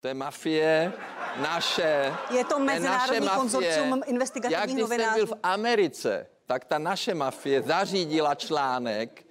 [0.00, 0.92] To je mafie,
[1.40, 2.14] naše.
[2.30, 3.38] Je to naše mezinárodní mafie.
[3.38, 5.26] konzorcium Já investigativních když jsem byl novinářů.
[5.26, 9.26] v Americe, tak ta naše mafie zařídila článek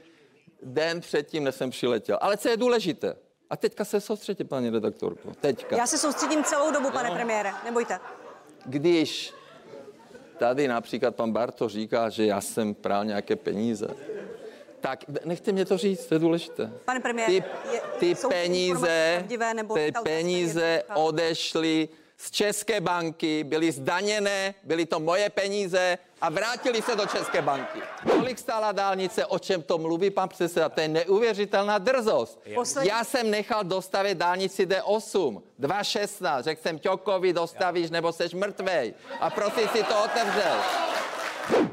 [0.63, 2.17] den předtím, než jsem přiletěl.
[2.21, 3.15] Ale co je důležité?
[3.49, 5.31] A teďka se soustředě, paní redaktorko.
[5.41, 5.75] Teďka.
[5.77, 7.99] Já se soustředím celou dobu, pane premiére, nebojte.
[8.65, 9.33] Když
[10.37, 13.87] tady například pan Barto říká, že já jsem prál nějaké peníze,
[14.81, 16.71] tak nechte mě to říct, to je důležité.
[16.85, 17.43] Pane premiére, Ty,
[17.99, 25.29] ty jsou peníze, nebo ty peníze odešly z České banky, byly zdaněné, byly to moje
[25.29, 27.79] peníze a vrátili se do České banky.
[28.11, 30.69] Kolik stála dálnice, o čem to mluví pan předseda?
[30.69, 32.39] To je neuvěřitelná drzost.
[32.55, 38.93] Poslední- Já jsem nechal dostavit dálnici D8, 2.16, řekl jsem Ťokovi, dostavíš, nebo seš mrtvej.
[39.19, 40.57] A prosím si to otevřel.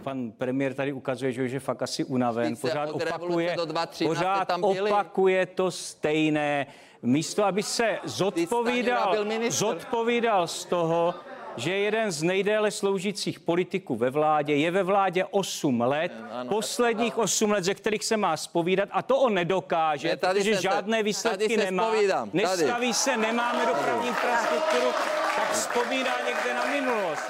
[0.02, 2.56] Pan premiér tady ukazuje, že už je fakt asi unaven.
[2.56, 4.90] Pořád opakuje, do 2013 pořád tam byli.
[4.90, 6.66] opakuje to stejné.
[7.02, 9.16] Místo, aby se zodpovídal,
[9.48, 11.14] zodpovídal z toho,
[11.56, 16.12] že je jeden z nejdéle sloužících politiků ve vládě, je ve vládě 8 let,
[16.48, 20.54] posledních 8 let, ze kterých se má spovídat a to on nedokáže, Ne, tady protože
[20.56, 21.88] se- žádné výsledky tady se nemá.
[21.90, 22.42] zpovídám, tady.
[22.42, 24.92] Nestaví se, nemáme dopravní infrastrukturu,
[25.36, 27.22] tak vzpomíná někde na minulost.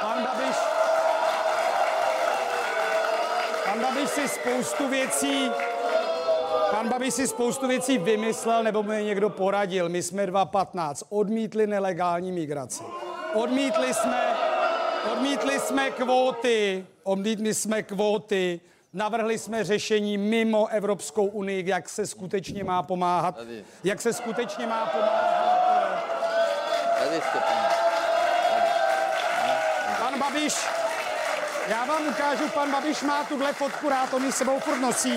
[0.00, 0.56] Pan Babiš,
[3.70, 5.50] pan Babiš si spoustu věcí,
[6.70, 9.88] pan Babiš si spoustu věcí vymyslel, nebo mu je někdo poradil.
[9.88, 12.84] My jsme 2.15 odmítli nelegální migraci.
[13.34, 14.36] Odmítli jsme,
[15.12, 18.60] odmítli jsme kvóty, odmítli jsme kvóty,
[18.92, 23.38] navrhli jsme řešení mimo Evropskou unii, jak se skutečně má pomáhat,
[23.84, 25.40] jak se skutečně má pomáhat
[26.98, 27.68] Tady jste, pane.
[29.98, 30.54] Pan Babiš,
[31.70, 35.14] já vám ukážu, pan Babiš má tuhle fotku rád, on ji sebou furt nosí.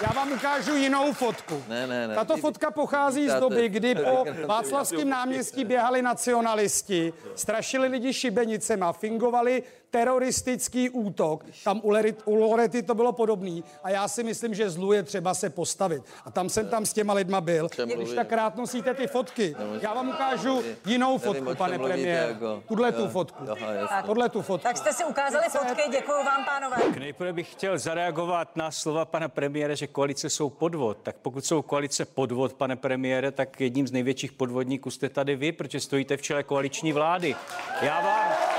[0.00, 1.64] Já vám ukážu jinou fotku.
[1.68, 2.14] Ne, ne, ne.
[2.14, 9.62] Tato fotka pochází z doby, kdy po Václavském náměstí běhali nacionalisti, strašili lidi šibenicema, fingovali
[9.90, 11.44] teroristický útok.
[11.64, 13.64] Tam u, Lerit, u Lorety to bylo podobný.
[13.82, 16.02] A já si myslím, že zlu je třeba se postavit.
[16.24, 17.68] A tam jsem tam s těma lidma byl.
[17.94, 19.56] Když tak rád nosíte ty fotky.
[19.80, 22.28] Já vám ukážu jinou fotku, pane premiére.
[22.28, 22.62] jako.
[22.68, 23.44] Tuhle tu fotku.
[23.50, 23.96] Aha, jasně.
[24.06, 24.62] Tohle tu fotku.
[24.62, 26.76] Tak jste si ukázali fotky, děkuji vám, pánové.
[26.98, 30.98] Nejprve bych chtěl zareagovat na slova pana premiéra, že koalice jsou podvod.
[31.02, 35.52] Tak pokud jsou koalice podvod, pane premiére, tak jedním z největších podvodníků jste tady vy,
[35.52, 37.36] protože stojíte v čele koaliční vlády.
[37.82, 38.55] Já vám...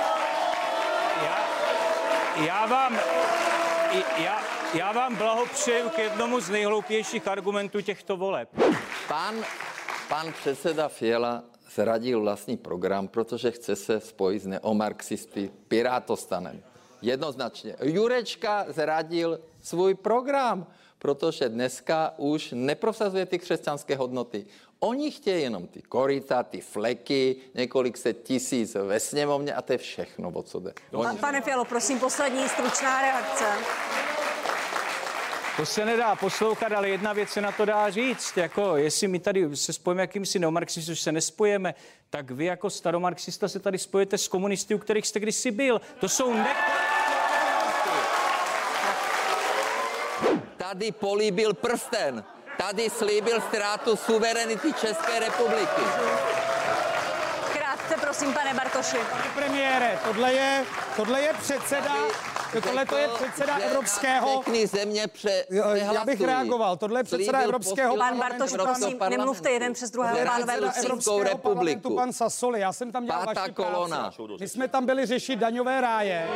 [2.46, 3.00] Já, vám...
[4.24, 4.42] Já,
[4.74, 8.50] já vám blahopřeju k jednomu z nejhloupějších argumentů těchto voleb.
[9.08, 9.36] Pan,
[10.10, 11.44] pan předseda Fiala
[11.76, 16.64] zradil vlastní program, protože chce se spojit s neomarxisty Pirátostanem.
[17.02, 17.76] Jednoznačně.
[17.84, 20.68] Jurečka zradil svůj program,
[21.00, 24.46] protože dneska už neprosazuje ty křesťanské hodnoty.
[24.80, 29.78] Oni chtějí jenom ty koryta, ty fleky, několik set tisíc ve sněmovně a to je
[29.78, 30.74] všechno, o co jde.
[30.92, 33.46] Oni, pane Fialo, prosím, poslední stručná reakce.
[35.58, 38.38] To se nedá poslouchat, ale jedna věc se na to dá říct.
[38.38, 41.76] Jako, jestli my tady se spojíme jakýmsi neomarxisty, což se nespojeme,
[42.10, 45.82] tak vy jako staromarxista se tady spojete s komunisty, u kterých jste kdysi byl.
[46.00, 46.56] To jsou ne...
[50.68, 52.24] tady políbil prsten.
[52.58, 55.82] Tady slíbil ztrátu suverenity České republiky.
[57.54, 58.98] Krátce, prosím, pane Bartoši.
[58.98, 60.66] Pane premiére, tohle je,
[60.98, 61.96] tohle je předseda,
[62.64, 64.42] tohle to je předseda Evropského...
[64.42, 66.78] Všechny země pře, já bych reagoval.
[66.78, 69.10] Tohle je předseda Evropského Pan Bartoš, prosím, parlamentu.
[69.18, 71.96] nemluvte jeden přes druhého, pánové, Evropského parlamentu republiku.
[71.96, 72.60] pan Sasoli.
[72.60, 73.98] Já jsem tam dělal Pátá vaši kolona.
[73.98, 74.22] práci.
[74.40, 76.28] My jsme tam byli řešit daňové ráje.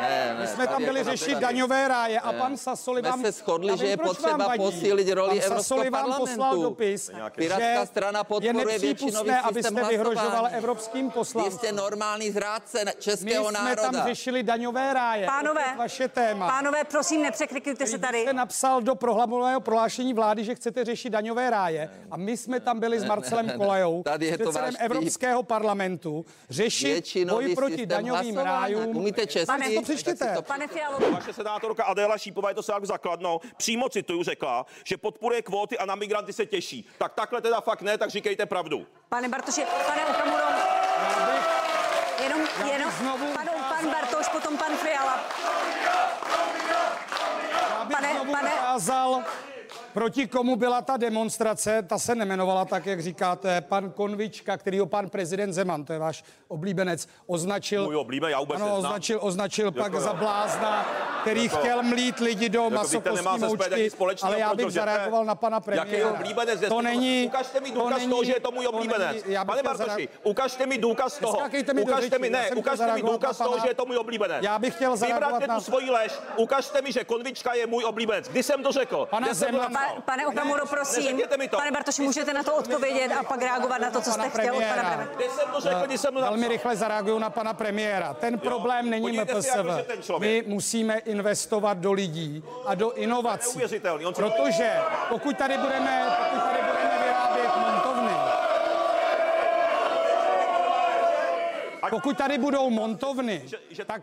[0.00, 1.40] Ne, ne, My jsme tam byli řešit tady.
[1.40, 3.22] daňové ráje a pan Sasoli vám...
[3.22, 6.62] se shodli, že je potřeba posílit roli Pan Sasoli Evropského vám poslal parlamentu.
[6.62, 9.96] dopis, Pirátská že strana je podporuje většinový nepřípustné, systém abyste hlasování.
[9.96, 11.52] vyhrožoval evropským Vy poslancům.
[11.58, 14.07] jste normální zrádce českého národa.
[14.08, 15.26] Řešili daňové ráje.
[15.26, 16.48] Pánové, Opět vaše téma.
[16.48, 18.22] pánové, prosím, nepřeklikujte se tady.
[18.22, 22.80] jste napsal do prohlamového prohlášení vlády, že chcete řešit daňové ráje a my jsme tam
[22.80, 23.58] byli s Marcelem ne, ne.
[23.58, 24.84] Kolajou, Tady je to předsedem váš.
[24.84, 28.96] Evropského parlamentu, řešit Většinový boj proti daňovým rájům.
[28.96, 29.46] Umíte česky?
[29.46, 30.36] Pane, to přečtěte.
[30.46, 34.96] Pane Fialo, Vaše senátorka Adéla Šípová, je to se jak zakladnou, přímo cituju, řekla, že
[34.96, 36.88] podporuje kvóty a na migranty se těší.
[36.98, 38.86] Tak takhle teda fakt ne, tak říkejte pravdu.
[39.08, 40.44] pane Bartoši, pane Okamuro,
[42.22, 42.40] jenom,
[42.72, 43.26] jenom, znovu
[43.80, 45.18] pan Bartoš, potom pan Fiala.
[47.92, 49.22] Pane- pane- ukázal,
[49.92, 53.60] Proti komu byla ta demonstrace, ta se nemenovala tak, jak říkáte.
[53.60, 57.84] Pan Konvička, který ho pan prezident Zeman, to je váš oblíbenec, označil...
[57.84, 58.84] Můj oblíbený, já vůbec Ano, neznám.
[58.92, 60.86] označil, označil pak za blázna,
[61.28, 63.90] který Jako- chtěl mlít lidi do Jako SPD moučky,
[64.22, 65.84] ale já bych zareagoval na pana premiéra.
[65.90, 66.60] Jaký je oblíbenec?
[66.68, 67.24] To není...
[67.26, 69.16] Ukažte mi to důkaz není- toho, že je to můj oblíbenec.
[69.46, 71.38] Pane Bartoši, ukažte mi důkaz toho.
[71.82, 74.44] Ukažte mi, ne, ukažte mi důkaz toho, že je to můj oblíbenec.
[74.44, 76.12] Já bych chtěl zareagovat Vybraťte na- tu svoji lež.
[76.36, 78.28] Ukažte mi, že Konvička je můj oblíbenec.
[78.28, 79.06] Kdy jsem to řekl?
[79.10, 79.94] Pana Kde jsem to Zemana- napsal?
[79.96, 81.20] Pa, pane Okamuro, prosím.
[81.50, 84.62] Pane Bartoši, můžete na to odpovědět a pak reagovat na to, co jste chtěl od
[84.64, 85.08] pana premiéra.
[85.36, 86.14] jsem to řekl, jsem?
[86.14, 88.14] Velmi rychle zareaguju na pana premiéra.
[88.14, 89.84] Ten problém není MPSV.
[90.18, 93.58] My musíme investovat do lidí a do inovací.
[94.14, 94.70] Protože
[95.08, 98.12] pokud tady budeme, pokud tady budeme vyrábět montovny,
[101.90, 104.02] pokud tady budou montovny, Že, že tak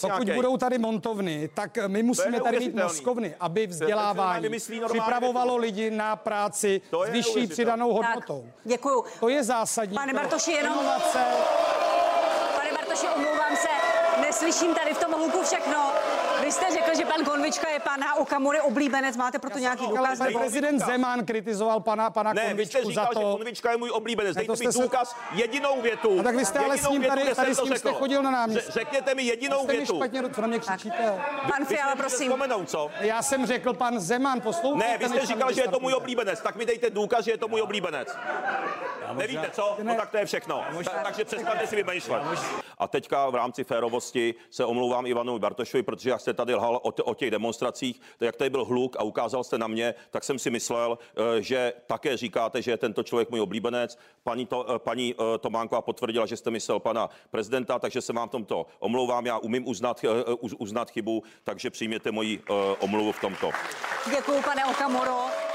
[0.00, 4.48] pokud budou tady montovny, tak my musíme tady mít mozkovny, aby vzdělávání
[4.88, 8.46] připravovalo lidi na práci s vyšší přidanou Tak, hodnotou.
[8.64, 9.04] děkuju.
[9.20, 9.94] To je zásadní.
[9.94, 11.24] Pane Bartoši, jenom- Inovace,
[12.56, 13.68] Pane Bartoši, omlouvám se,
[14.20, 15.92] neslyším tady v tom hluku všechno.
[16.94, 20.18] Řekl, že pan Konvička je pana Okamury oblíbenec, máte proto nějaký Ale důkaz?
[20.18, 23.36] pan nebo- prezident Zeman kritizoval pana, pana Ne, vy jste Konvičku za říkal, že to,
[23.36, 24.36] Konvička je můj oblíbenec.
[24.36, 26.20] Ne, to Dejte mi jste se- důkaz, jedinou větu.
[26.20, 28.30] A tak vy jste ale s ním větu, tady- tady s ním jste chodil na
[28.30, 28.70] náměstí.
[28.70, 29.96] Ře- Řekněte mi jedinou jste mi větu.
[29.96, 31.20] špatně, co na mě křičíte.
[31.56, 32.32] Pan Fiala, prosím.
[32.66, 32.90] co?
[33.00, 34.88] Já jsem řekl pan Zeman, poslouchejte.
[34.92, 37.38] Ne, vy jste říkal, že je to můj oblíbenec, tak mi dejte důkaz, že je
[37.38, 38.08] to můj oblíbenec.
[39.12, 39.76] Nevíte co?
[39.82, 40.64] No tak to je všechno.
[40.84, 42.22] Ta, takže přestaňte si vymýšlet.
[42.78, 46.92] A teďka v rámci férovosti se omlouvám Ivanu Bartošovi, protože jak jste tady lhal o,
[46.92, 50.24] t- o těch demonstracích, to jak tady byl hluk a ukázal jste na mě, tak
[50.24, 50.98] jsem si myslel,
[51.38, 53.98] eh, že také říkáte, že je tento člověk můj oblíbenec.
[54.22, 58.28] Paní, to, eh, paní eh, Tománková potvrdila, že jste myslel pana prezidenta, takže se vám
[58.28, 59.26] v tomto omlouvám.
[59.26, 60.04] Já umím uznat,
[60.40, 62.42] uz- uznat chybu, takže přijměte moji
[62.78, 63.50] omluvu v tomto.
[64.16, 65.49] Děkuju, pane Okamuro.